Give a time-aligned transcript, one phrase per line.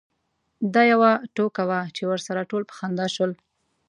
[0.73, 3.31] دا یوه ټوکه وه چې ورسره ټول په خندا شول.